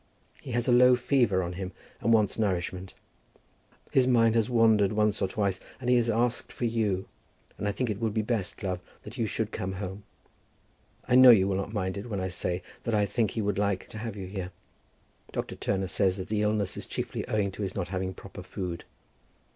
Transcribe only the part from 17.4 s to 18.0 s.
to his not